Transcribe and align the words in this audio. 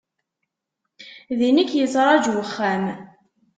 Din 1.37 1.61
i 1.63 1.65
k-yetraju 1.69 2.33
wexxam. 2.37 2.83